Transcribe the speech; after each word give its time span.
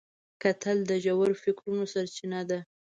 کتل 0.43 0.77
د 0.89 0.91
ژور 1.03 1.29
فکرونو 1.43 1.83
سرچینه 1.93 2.41
ده 2.49 2.59